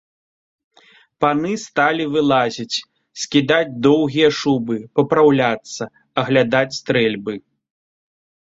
Паны 1.25 1.51
сталі 1.65 2.05
вылазіць, 2.15 2.77
скідаць 3.25 3.75
доўгія 3.89 4.29
шубы, 4.39 4.77
папраўляцца, 5.01 5.83
аглядаць 6.23 6.67
стрэльбы. 6.81 7.33